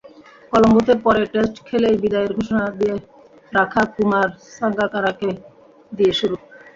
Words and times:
কলম্বোতে 0.53 0.93
পরের 1.03 1.27
টেস্ট 1.33 1.55
খেলেই 1.67 1.95
বিদায়ের 2.01 2.31
ঘোষণা 2.37 2.65
দিয়ে 2.79 2.95
রাখা 3.53 3.83
কুমার 3.93 4.27
সাঙ্গাকারাকে 4.51 5.29
দিয়ে 5.91 6.13
শুরু। 6.19 6.35